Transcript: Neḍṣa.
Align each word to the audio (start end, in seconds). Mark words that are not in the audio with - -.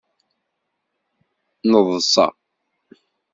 Neḍṣa. 1.71 2.27